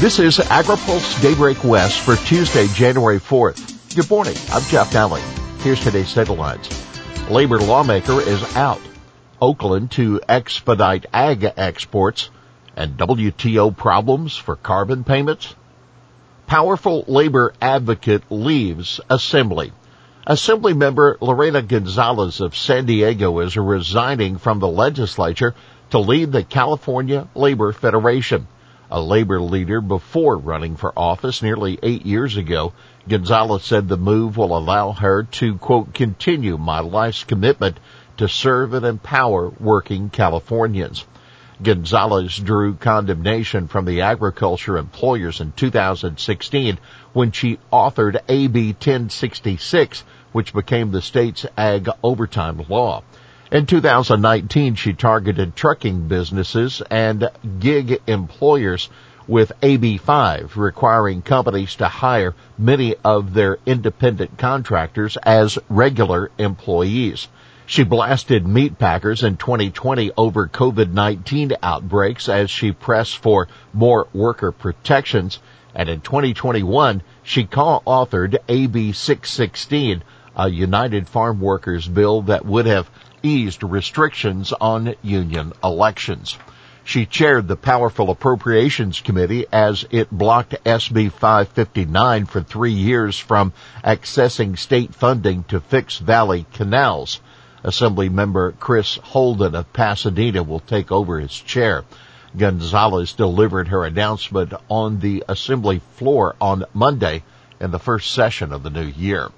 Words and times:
This 0.00 0.18
is 0.18 0.38
AgriPulse 0.38 1.20
Daybreak 1.20 1.62
West 1.62 2.00
for 2.00 2.16
Tuesday, 2.16 2.68
January 2.68 3.20
4th. 3.20 3.94
Good 3.94 4.08
morning. 4.08 4.34
I'm 4.50 4.62
Jeff 4.62 4.90
Daly. 4.90 5.20
Here's 5.58 5.78
today's 5.78 6.14
headlines. 6.14 6.70
Labor 7.28 7.58
lawmaker 7.58 8.18
is 8.18 8.42
out. 8.56 8.80
Oakland 9.42 9.90
to 9.90 10.22
expedite 10.26 11.04
ag 11.12 11.44
exports 11.54 12.30
and 12.74 12.96
WTO 12.96 13.76
problems 13.76 14.34
for 14.34 14.56
carbon 14.56 15.04
payments. 15.04 15.54
Powerful 16.46 17.04
labor 17.06 17.52
advocate 17.60 18.22
leaves 18.30 19.02
Assembly. 19.10 19.70
Assembly 20.26 20.72
member 20.72 21.18
Lorena 21.20 21.60
Gonzalez 21.60 22.40
of 22.40 22.56
San 22.56 22.86
Diego 22.86 23.38
is 23.40 23.54
resigning 23.54 24.38
from 24.38 24.60
the 24.60 24.68
legislature 24.68 25.54
to 25.90 25.98
lead 25.98 26.32
the 26.32 26.42
California 26.42 27.28
Labor 27.34 27.74
Federation. 27.74 28.46
A 28.92 29.00
labor 29.00 29.40
leader 29.40 29.80
before 29.80 30.36
running 30.36 30.74
for 30.74 30.92
office 30.98 31.42
nearly 31.42 31.78
eight 31.80 32.04
years 32.04 32.36
ago, 32.36 32.72
Gonzalez 33.08 33.62
said 33.62 33.88
the 33.88 33.96
move 33.96 34.36
will 34.36 34.58
allow 34.58 34.90
her 34.90 35.22
to, 35.22 35.56
quote, 35.58 35.94
continue 35.94 36.58
my 36.58 36.80
life's 36.80 37.22
commitment 37.22 37.78
to 38.16 38.28
serve 38.28 38.74
and 38.74 38.84
empower 38.84 39.48
working 39.60 40.10
Californians. 40.10 41.06
Gonzalez 41.62 42.36
drew 42.36 42.74
condemnation 42.74 43.68
from 43.68 43.84
the 43.84 44.00
agriculture 44.00 44.76
employers 44.76 45.40
in 45.40 45.52
2016 45.52 46.78
when 47.12 47.30
she 47.30 47.60
authored 47.72 48.20
AB 48.28 48.72
1066, 48.72 50.02
which 50.32 50.52
became 50.52 50.90
the 50.90 51.02
state's 51.02 51.46
ag 51.56 51.88
overtime 52.02 52.64
law. 52.68 53.04
In 53.52 53.66
2019, 53.66 54.76
she 54.76 54.92
targeted 54.92 55.56
trucking 55.56 56.06
businesses 56.06 56.82
and 56.88 57.28
gig 57.58 58.00
employers 58.06 58.88
with 59.26 59.50
AB5 59.60 60.54
requiring 60.54 61.22
companies 61.22 61.74
to 61.76 61.88
hire 61.88 62.36
many 62.56 62.94
of 63.04 63.34
their 63.34 63.58
independent 63.66 64.38
contractors 64.38 65.16
as 65.24 65.58
regular 65.68 66.30
employees. 66.38 67.26
She 67.66 67.82
blasted 67.82 68.46
meat 68.46 68.78
packers 68.78 69.24
in 69.24 69.36
2020 69.36 70.12
over 70.16 70.46
COVID-19 70.46 71.56
outbreaks 71.60 72.28
as 72.28 72.52
she 72.52 72.70
pressed 72.70 73.18
for 73.18 73.48
more 73.72 74.06
worker 74.12 74.52
protections. 74.52 75.40
And 75.74 75.88
in 75.88 76.02
2021, 76.02 77.02
she 77.24 77.46
co-authored 77.46 78.36
AB 78.48 78.92
616, 78.92 80.04
a 80.36 80.48
United 80.48 81.08
Farm 81.08 81.40
Workers 81.40 81.88
bill 81.88 82.22
that 82.22 82.46
would 82.46 82.66
have 82.66 82.88
eased 83.22 83.62
restrictions 83.62 84.52
on 84.60 84.94
union 85.02 85.52
elections. 85.62 86.36
She 86.82 87.06
chaired 87.06 87.46
the 87.46 87.56
powerful 87.56 88.10
appropriations 88.10 89.00
committee 89.00 89.46
as 89.52 89.84
it 89.90 90.10
blocked 90.10 90.56
SB 90.64 91.12
559 91.12 92.26
for 92.26 92.40
three 92.40 92.72
years 92.72 93.18
from 93.18 93.52
accessing 93.84 94.58
state 94.58 94.94
funding 94.94 95.44
to 95.44 95.60
fix 95.60 95.98
valley 95.98 96.46
canals. 96.52 97.20
Assembly 97.62 98.08
member 98.08 98.52
Chris 98.52 98.96
Holden 98.96 99.54
of 99.54 99.72
Pasadena 99.72 100.42
will 100.42 100.60
take 100.60 100.90
over 100.90 101.20
his 101.20 101.32
chair. 101.32 101.84
Gonzalez 102.36 103.12
delivered 103.12 103.68
her 103.68 103.84
announcement 103.84 104.54
on 104.68 105.00
the 105.00 105.24
assembly 105.28 105.80
floor 105.96 106.34
on 106.40 106.64
Monday 106.72 107.22
in 107.60 107.70
the 107.70 107.78
first 107.78 108.12
session 108.12 108.52
of 108.52 108.62
the 108.62 108.70
new 108.70 108.86
year. 108.86 109.28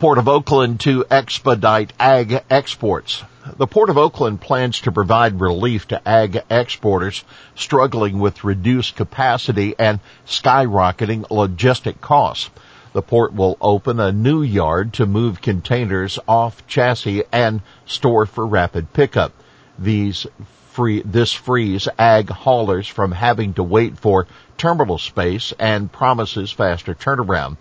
Port 0.00 0.18
of 0.18 0.28
Oakland 0.28 0.80
to 0.80 1.04
expedite 1.08 1.92
ag 2.00 2.42
exports. 2.50 3.22
The 3.56 3.66
Port 3.66 3.90
of 3.90 3.96
Oakland 3.96 4.40
plans 4.40 4.80
to 4.80 4.92
provide 4.92 5.40
relief 5.40 5.86
to 5.88 6.08
ag 6.08 6.42
exporters 6.50 7.24
struggling 7.54 8.18
with 8.18 8.42
reduced 8.42 8.96
capacity 8.96 9.74
and 9.78 10.00
skyrocketing 10.26 11.28
logistic 11.28 12.00
costs. 12.00 12.50
The 12.92 13.02
port 13.02 13.34
will 13.34 13.56
open 13.60 14.00
a 14.00 14.12
new 14.12 14.42
yard 14.42 14.94
to 14.94 15.06
move 15.06 15.40
containers 15.40 16.18
off 16.26 16.66
chassis 16.66 17.24
and 17.32 17.60
store 17.86 18.26
for 18.26 18.46
rapid 18.46 18.92
pickup. 18.92 19.32
These 19.78 20.26
free, 20.70 21.02
this 21.02 21.32
frees 21.32 21.88
ag 21.98 22.30
haulers 22.30 22.88
from 22.88 23.12
having 23.12 23.54
to 23.54 23.62
wait 23.62 23.98
for 23.98 24.26
terminal 24.58 24.98
space 24.98 25.52
and 25.58 25.90
promises 25.90 26.50
faster 26.50 26.94
turnaround. 26.94 27.56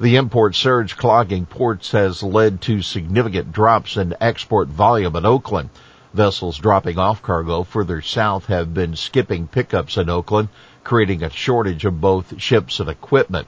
The 0.00 0.16
import 0.16 0.54
surge 0.54 0.96
clogging 0.96 1.44
ports 1.44 1.92
has 1.92 2.22
led 2.22 2.62
to 2.62 2.80
significant 2.80 3.52
drops 3.52 3.98
in 3.98 4.14
export 4.22 4.68
volume 4.68 5.14
in 5.16 5.26
Oakland. 5.26 5.68
Vessels 6.14 6.56
dropping 6.56 6.98
off 6.98 7.22
cargo 7.22 7.62
further 7.62 8.00
south 8.00 8.46
have 8.46 8.72
been 8.72 8.96
skipping 8.96 9.46
pickups 9.46 9.98
in 9.98 10.08
Oakland, 10.08 10.48
creating 10.82 11.22
a 11.22 11.28
shortage 11.28 11.84
of 11.84 12.00
both 12.00 12.40
ships 12.40 12.80
and 12.80 12.88
equipment. 12.88 13.46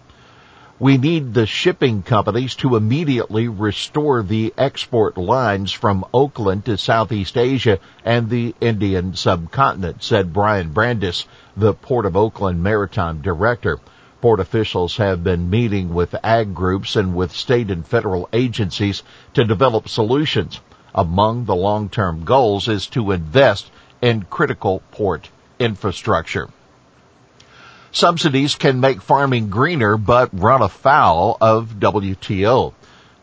We 0.78 0.98
need 0.98 1.32
the 1.32 1.46
shipping 1.46 2.02
companies 2.02 2.54
to 2.56 2.76
immediately 2.76 3.48
restore 3.48 4.22
the 4.22 4.52
export 4.58 5.16
lines 5.16 5.72
from 5.72 6.04
Oakland 6.12 6.66
to 6.66 6.76
Southeast 6.76 7.38
Asia 7.38 7.78
and 8.04 8.28
the 8.28 8.54
Indian 8.60 9.14
subcontinent, 9.14 10.02
said 10.02 10.34
Bryan 10.34 10.72
Brandes, 10.72 11.26
the 11.56 11.72
Port 11.72 12.04
of 12.04 12.16
Oakland 12.16 12.62
Maritime 12.62 13.22
Director. 13.22 13.78
Port 14.24 14.40
officials 14.40 14.96
have 14.96 15.22
been 15.22 15.50
meeting 15.50 15.92
with 15.92 16.14
ag 16.24 16.54
groups 16.54 16.96
and 16.96 17.14
with 17.14 17.30
state 17.30 17.70
and 17.70 17.86
federal 17.86 18.26
agencies 18.32 19.02
to 19.34 19.44
develop 19.44 19.86
solutions. 19.86 20.60
Among 20.94 21.44
the 21.44 21.54
long-term 21.54 22.24
goals 22.24 22.66
is 22.66 22.86
to 22.96 23.10
invest 23.10 23.70
in 24.00 24.22
critical 24.22 24.80
port 24.92 25.28
infrastructure. 25.58 26.48
Subsidies 27.92 28.54
can 28.54 28.80
make 28.80 29.02
farming 29.02 29.50
greener 29.50 29.98
but 29.98 30.30
run 30.32 30.62
afoul 30.62 31.36
of 31.42 31.74
WTO. 31.78 32.72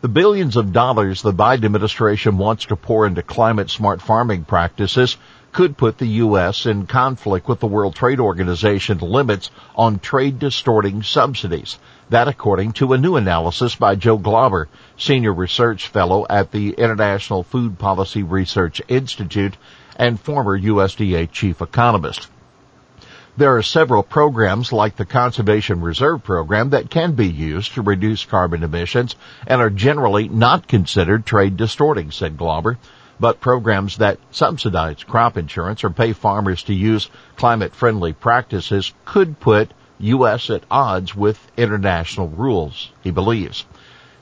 The 0.01 0.07
billions 0.07 0.57
of 0.57 0.73
dollars 0.73 1.21
the 1.21 1.31
Biden 1.31 1.63
administration 1.63 2.39
wants 2.39 2.65
to 2.65 2.75
pour 2.75 3.05
into 3.05 3.21
climate 3.21 3.69
smart 3.69 4.01
farming 4.01 4.45
practices 4.45 5.15
could 5.51 5.77
put 5.77 5.99
the 5.99 6.07
U.S. 6.25 6.65
in 6.65 6.87
conflict 6.87 7.47
with 7.47 7.59
the 7.59 7.67
World 7.67 7.93
Trade 7.93 8.19
Organization 8.19 8.97
limits 8.97 9.51
on 9.75 9.99
trade 9.99 10.39
distorting 10.39 11.03
subsidies. 11.03 11.77
That 12.09 12.27
according 12.27 12.71
to 12.73 12.93
a 12.93 12.97
new 12.97 13.15
analysis 13.15 13.75
by 13.75 13.93
Joe 13.93 14.17
Glauber, 14.17 14.69
senior 14.97 15.33
research 15.33 15.89
fellow 15.89 16.25
at 16.27 16.51
the 16.51 16.71
International 16.71 17.43
Food 17.43 17.77
Policy 17.77 18.23
Research 18.23 18.81
Institute 18.87 19.55
and 19.97 20.19
former 20.19 20.59
USDA 20.59 21.31
chief 21.31 21.61
economist. 21.61 22.27
There 23.41 23.57
are 23.57 23.63
several 23.63 24.03
programs 24.03 24.71
like 24.71 24.97
the 24.97 25.03
Conservation 25.03 25.81
Reserve 25.81 26.23
Program 26.23 26.69
that 26.69 26.91
can 26.91 27.13
be 27.13 27.27
used 27.27 27.73
to 27.73 27.81
reduce 27.81 28.23
carbon 28.23 28.61
emissions 28.61 29.15
and 29.47 29.59
are 29.59 29.71
generally 29.71 30.29
not 30.29 30.67
considered 30.67 31.25
trade 31.25 31.57
distorting, 31.57 32.11
said 32.11 32.37
Glauber. 32.37 32.77
But 33.19 33.41
programs 33.41 33.97
that 33.97 34.19
subsidize 34.29 35.03
crop 35.03 35.37
insurance 35.37 35.83
or 35.83 35.89
pay 35.89 36.13
farmers 36.13 36.61
to 36.65 36.75
use 36.75 37.09
climate 37.35 37.73
friendly 37.73 38.13
practices 38.13 38.93
could 39.05 39.39
put 39.39 39.71
U.S. 39.97 40.51
at 40.51 40.63
odds 40.69 41.15
with 41.15 41.39
international 41.57 42.29
rules, 42.29 42.91
he 43.01 43.09
believes. 43.09 43.65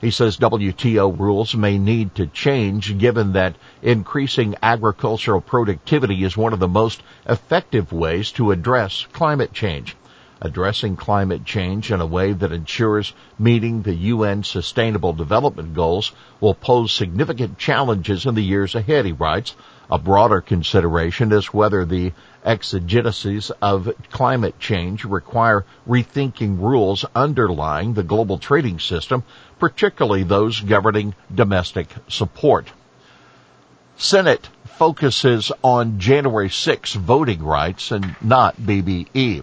He 0.00 0.10
says 0.10 0.38
WTO 0.38 1.18
rules 1.18 1.54
may 1.54 1.76
need 1.76 2.14
to 2.14 2.26
change 2.26 2.96
given 2.96 3.32
that 3.34 3.56
increasing 3.82 4.54
agricultural 4.62 5.42
productivity 5.42 6.24
is 6.24 6.38
one 6.38 6.54
of 6.54 6.58
the 6.58 6.68
most 6.68 7.02
effective 7.28 7.92
ways 7.92 8.32
to 8.32 8.50
address 8.50 9.06
climate 9.12 9.52
change. 9.52 9.94
Addressing 10.42 10.96
climate 10.96 11.44
change 11.44 11.92
in 11.92 12.00
a 12.00 12.06
way 12.06 12.32
that 12.32 12.50
ensures 12.50 13.12
meeting 13.38 13.82
the 13.82 13.94
UN 13.94 14.42
Sustainable 14.42 15.12
Development 15.12 15.74
Goals 15.74 16.12
will 16.40 16.54
pose 16.54 16.92
significant 16.92 17.58
challenges 17.58 18.24
in 18.24 18.34
the 18.34 18.42
years 18.42 18.74
ahead, 18.74 19.04
he 19.04 19.12
writes. 19.12 19.54
A 19.90 19.98
broader 19.98 20.40
consideration 20.40 21.30
is 21.32 21.52
whether 21.52 21.84
the 21.84 22.12
exigencies 22.42 23.50
of 23.60 23.92
climate 24.10 24.58
change 24.58 25.04
require 25.04 25.66
rethinking 25.86 26.58
rules 26.58 27.04
underlying 27.14 27.92
the 27.92 28.02
global 28.02 28.38
trading 28.38 28.78
system, 28.78 29.24
particularly 29.58 30.22
those 30.22 30.60
governing 30.60 31.14
domestic 31.34 31.88
support. 32.08 32.72
Senate 33.98 34.48
focuses 34.64 35.52
on 35.62 35.98
January 35.98 36.48
6 36.48 36.94
voting 36.94 37.42
rights 37.42 37.90
and 37.92 38.16
not 38.22 38.56
BBB. 38.56 39.42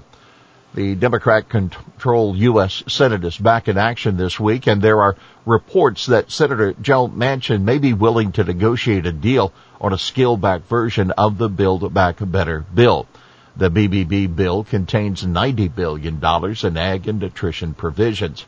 The 0.77 0.93
Democrat 0.93 1.49
controlled 1.49 2.37
U.S. 2.37 2.83
Senate 2.85 3.25
is 3.25 3.35
back 3.35 3.67
in 3.67 3.79
action 3.79 4.15
this 4.15 4.39
week, 4.39 4.67
and 4.67 4.79
there 4.79 5.01
are 5.01 5.15
reports 5.43 6.05
that 6.05 6.29
Senator 6.29 6.75
Joe 6.79 7.07
Manchin 7.07 7.63
may 7.63 7.79
be 7.79 7.93
willing 7.93 8.31
to 8.33 8.43
negotiate 8.43 9.07
a 9.07 9.11
deal 9.11 9.51
on 9.81 9.91
a 9.91 9.97
scaled 9.97 10.39
back 10.39 10.67
version 10.67 11.09
of 11.09 11.39
the 11.39 11.49
Build 11.49 11.91
Back 11.95 12.17
Better 12.19 12.63
bill. 12.75 13.07
The 13.55 13.71
BBB 13.71 14.35
bill 14.35 14.63
contains 14.63 15.23
$90 15.23 15.73
billion 15.73 16.23
in 16.23 16.77
ag 16.77 17.07
and 17.07 17.19
nutrition 17.19 17.73
provisions. 17.73 18.45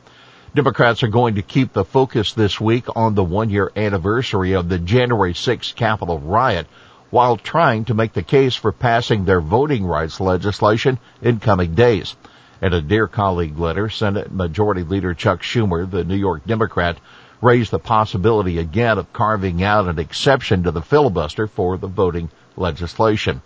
Democrats 0.53 1.01
are 1.01 1.07
going 1.07 1.33
to 1.33 1.41
keep 1.41 1.73
the 1.73 1.83
focus 1.83 2.33
this 2.33 2.61
week 2.61 2.85
on 2.95 3.15
the 3.15 3.23
one 3.23 3.49
year 3.49 3.71
anniversary 3.75 4.53
of 4.53 4.69
the 4.69 4.77
January 4.77 5.33
6th 5.33 5.73
Capitol 5.73 6.19
riot 6.19 6.67
while 7.09 7.37
trying 7.37 7.85
to 7.85 7.93
make 7.93 8.13
the 8.13 8.23
case 8.23 8.55
for 8.55 8.71
passing 8.71 9.25
their 9.25 9.41
voting 9.41 9.85
rights 9.85 10.19
legislation 10.19 10.97
in 11.21 11.39
coming 11.39 11.73
days. 11.73 12.15
In 12.61 12.73
a 12.73 12.81
Dear 12.81 13.07
Colleague 13.07 13.57
letter, 13.57 13.89
Senate 13.89 14.31
Majority 14.31 14.83
Leader 14.83 15.13
Chuck 15.13 15.41
Schumer, 15.41 15.89
the 15.89 16.03
New 16.03 16.15
York 16.15 16.45
Democrat, 16.45 16.97
raised 17.41 17.71
the 17.71 17.79
possibility 17.79 18.57
again 18.57 18.97
of 18.97 19.13
carving 19.13 19.63
out 19.63 19.87
an 19.87 19.97
exception 19.97 20.63
to 20.63 20.71
the 20.71 20.81
filibuster 20.81 21.47
for 21.47 21.77
the 21.77 21.87
voting 21.87 22.29
legislation. 22.57 23.41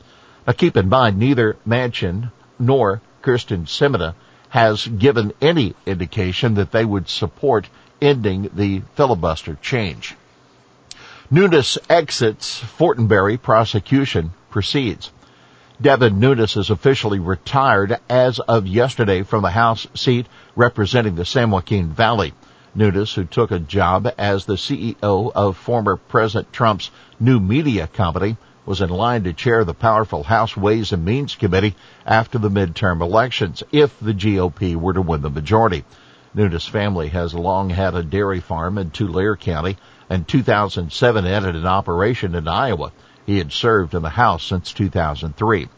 Now 0.47 0.53
keep 0.53 0.75
in 0.75 0.89
mind, 0.89 1.17
neither 1.17 1.57
Manchin 1.65 2.31
nor 2.57 3.01
Kyrsten 3.21 3.65
Sinema 3.65 4.15
has 4.49 4.85
given 4.85 5.33
any 5.41 5.75
indication 5.85 6.55
that 6.55 6.71
they 6.71 6.85
would 6.85 7.07
support 7.07 7.69
ending 8.01 8.49
the 8.53 8.81
filibuster 8.95 9.57
change. 9.61 10.15
Nunes 11.33 11.79
exits 11.89 12.59
Fortenberry 12.59 13.41
prosecution 13.41 14.33
proceeds. 14.51 15.11
Devin 15.81 16.19
Nunes 16.19 16.55
is 16.55 16.69
officially 16.69 17.17
retired 17.17 17.97
as 18.07 18.37
of 18.37 18.67
yesterday 18.67 19.23
from 19.23 19.41
the 19.41 19.49
House 19.49 19.87
seat 19.95 20.27
representing 20.55 21.15
the 21.15 21.25
San 21.25 21.49
Joaquin 21.49 21.89
Valley. 21.89 22.35
Nunes, 22.75 23.15
who 23.15 23.23
took 23.23 23.49
a 23.49 23.57
job 23.57 24.13
as 24.15 24.45
the 24.45 24.57
CEO 24.57 25.31
of 25.33 25.57
former 25.57 25.95
President 25.95 26.53
Trump's 26.53 26.91
new 27.19 27.39
media 27.39 27.87
company, 27.87 28.37
was 28.67 28.81
in 28.81 28.91
line 28.91 29.23
to 29.23 29.33
chair 29.33 29.65
the 29.65 29.73
powerful 29.73 30.21
House 30.21 30.55
Ways 30.55 30.91
and 30.91 31.03
Means 31.03 31.33
Committee 31.33 31.75
after 32.05 32.37
the 32.37 32.51
midterm 32.51 33.01
elections 33.01 33.63
if 33.71 33.99
the 33.99 34.13
GOP 34.13 34.75
were 34.75 34.93
to 34.93 35.01
win 35.01 35.23
the 35.23 35.31
majority. 35.31 35.83
Nunes' 36.33 36.65
family 36.65 37.09
has 37.09 37.33
long 37.33 37.69
had 37.69 37.93
a 37.93 38.03
dairy 38.03 38.39
farm 38.39 38.77
in 38.77 38.89
Tulare 38.89 39.35
County 39.35 39.77
and 40.09 40.27
2007 40.27 41.25
entered 41.25 41.55
an 41.55 41.65
operation 41.65 42.35
in 42.35 42.47
Iowa. 42.47 42.91
He 43.25 43.37
had 43.37 43.53
served 43.53 43.93
in 43.93 44.01
the 44.01 44.09
House 44.09 44.43
since 44.43 44.73
2003. 44.73 45.69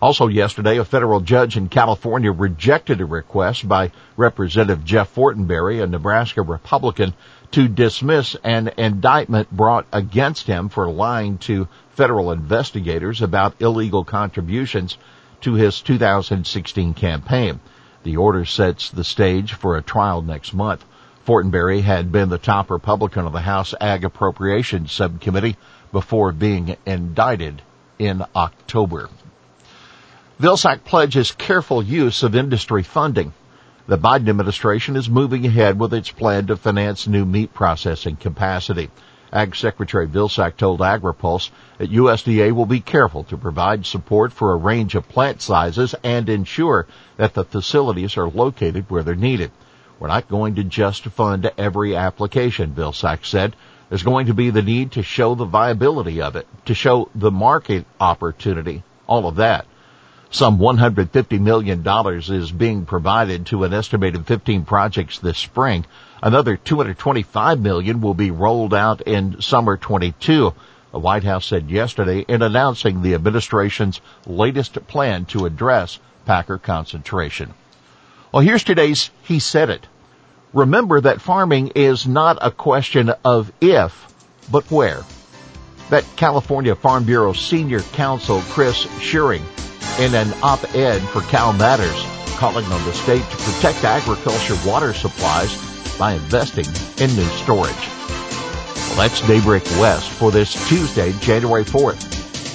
Also 0.00 0.26
yesterday, 0.26 0.78
a 0.78 0.84
federal 0.84 1.20
judge 1.20 1.56
in 1.56 1.68
California 1.68 2.30
rejected 2.30 3.00
a 3.00 3.04
request 3.06 3.66
by 3.66 3.90
Representative 4.16 4.84
Jeff 4.84 5.14
Fortenberry, 5.14 5.82
a 5.82 5.86
Nebraska 5.86 6.42
Republican, 6.42 7.14
to 7.52 7.68
dismiss 7.68 8.36
an 8.44 8.70
indictment 8.76 9.50
brought 9.50 9.86
against 9.92 10.46
him 10.46 10.68
for 10.68 10.90
lying 10.90 11.38
to 11.38 11.68
federal 11.90 12.32
investigators 12.32 13.22
about 13.22 13.60
illegal 13.60 14.04
contributions 14.04 14.98
to 15.40 15.54
his 15.54 15.80
2016 15.80 16.94
campaign. 16.94 17.60
The 18.04 18.18
order 18.18 18.44
sets 18.44 18.90
the 18.90 19.02
stage 19.02 19.54
for 19.54 19.76
a 19.76 19.82
trial 19.82 20.20
next 20.20 20.52
month. 20.52 20.84
Fortenberry 21.26 21.80
had 21.80 22.12
been 22.12 22.28
the 22.28 22.36
top 22.36 22.70
Republican 22.70 23.24
of 23.24 23.32
the 23.32 23.40
House 23.40 23.74
Ag 23.80 24.04
Appropriations 24.04 24.92
Subcommittee 24.92 25.56
before 25.90 26.30
being 26.32 26.76
indicted 26.84 27.62
in 27.98 28.22
October. 28.36 29.08
Vilsack 30.38 30.84
pledges 30.84 31.32
careful 31.32 31.82
use 31.82 32.22
of 32.22 32.34
industry 32.34 32.82
funding. 32.82 33.32
The 33.86 33.96
Biden 33.96 34.28
administration 34.28 34.96
is 34.96 35.08
moving 35.08 35.46
ahead 35.46 35.78
with 35.80 35.94
its 35.94 36.10
plan 36.10 36.46
to 36.48 36.56
finance 36.56 37.06
new 37.06 37.24
meat 37.24 37.54
processing 37.54 38.16
capacity. 38.16 38.90
Ag 39.34 39.56
Secretary 39.56 40.06
Vilsack 40.06 40.56
told 40.56 40.78
AgriPulse 40.78 41.50
that 41.78 41.90
USDA 41.90 42.52
will 42.52 42.66
be 42.66 42.78
careful 42.78 43.24
to 43.24 43.36
provide 43.36 43.84
support 43.84 44.32
for 44.32 44.52
a 44.52 44.56
range 44.56 44.94
of 44.94 45.08
plant 45.08 45.42
sizes 45.42 45.92
and 46.04 46.28
ensure 46.28 46.86
that 47.16 47.34
the 47.34 47.44
facilities 47.44 48.16
are 48.16 48.28
located 48.28 48.88
where 48.88 49.02
they're 49.02 49.16
needed. 49.16 49.50
We're 49.98 50.06
not 50.06 50.28
going 50.28 50.54
to 50.54 50.62
just 50.62 51.02
fund 51.06 51.50
every 51.58 51.96
application, 51.96 52.74
Vilsack 52.74 53.26
said. 53.26 53.56
There's 53.88 54.04
going 54.04 54.26
to 54.26 54.34
be 54.34 54.50
the 54.50 54.62
need 54.62 54.92
to 54.92 55.02
show 55.02 55.34
the 55.34 55.44
viability 55.44 56.22
of 56.22 56.36
it, 56.36 56.46
to 56.66 56.74
show 56.74 57.10
the 57.12 57.32
market 57.32 57.86
opportunity, 57.98 58.84
all 59.08 59.26
of 59.26 59.36
that. 59.36 59.66
Some 60.34 60.58
$150 60.58 61.40
million 61.40 61.84
is 61.86 62.50
being 62.50 62.86
provided 62.86 63.46
to 63.46 63.62
an 63.62 63.72
estimated 63.72 64.26
15 64.26 64.64
projects 64.64 65.20
this 65.20 65.38
spring. 65.38 65.86
Another 66.20 66.56
225 66.56 67.60
million 67.60 68.00
will 68.00 68.14
be 68.14 68.32
rolled 68.32 68.74
out 68.74 69.02
in 69.02 69.40
summer 69.40 69.76
22. 69.76 70.52
The 70.90 70.98
White 70.98 71.22
House 71.22 71.46
said 71.46 71.70
yesterday 71.70 72.24
in 72.26 72.42
announcing 72.42 73.00
the 73.00 73.14
administration's 73.14 74.00
latest 74.26 74.74
plan 74.88 75.24
to 75.26 75.46
address 75.46 76.00
Packer 76.26 76.58
concentration. 76.58 77.54
Well, 78.32 78.42
here's 78.42 78.64
today's 78.64 79.12
He 79.22 79.38
Said 79.38 79.70
It. 79.70 79.86
Remember 80.52 81.00
that 81.00 81.20
farming 81.20 81.70
is 81.76 82.08
not 82.08 82.38
a 82.40 82.50
question 82.50 83.12
of 83.24 83.52
if, 83.60 84.12
but 84.50 84.68
where. 84.68 85.04
That 85.90 86.04
California 86.16 86.74
Farm 86.74 87.04
Bureau 87.04 87.34
Senior 87.34 87.82
Counsel 87.82 88.40
Chris 88.48 88.84
Scheuring 88.98 89.44
in 89.98 90.14
an 90.14 90.32
op-ed 90.42 91.00
for 91.08 91.20
Cal 91.22 91.52
Matters, 91.52 92.04
calling 92.36 92.64
on 92.64 92.84
the 92.84 92.92
state 92.92 93.22
to 93.30 93.36
protect 93.36 93.84
agriculture 93.84 94.56
water 94.66 94.92
supplies 94.92 95.56
by 95.98 96.14
investing 96.14 96.66
in 96.98 97.14
new 97.14 97.28
storage. 97.36 97.74
Well, 98.88 98.96
that's 98.96 99.20
Daybreak 99.26 99.64
West 99.78 100.10
for 100.10 100.30
this 100.30 100.52
Tuesday, 100.68 101.12
January 101.20 101.64
4th. 101.64 102.02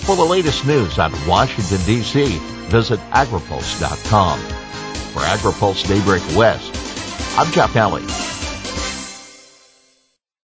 For 0.05 0.15
the 0.15 0.23
latest 0.23 0.65
news 0.65 0.97
of 0.99 1.27
Washington, 1.27 1.85
D.C., 1.85 2.37
visit 2.69 2.99
agripulse.com. 3.11 4.39
For 4.39 5.19
AgriPulse 5.21 5.87
Daybreak 5.87 6.23
West, 6.37 6.75
I'm 7.37 7.51
Jeff 7.51 7.73
Daly. 7.73 8.28